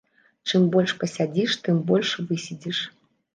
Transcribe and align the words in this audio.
Чым 0.51 0.63
больш 0.75 0.93
пасядзіш, 1.03 1.51
тым 1.67 1.77
больш 1.93 2.15
выседзіш. 2.31 2.81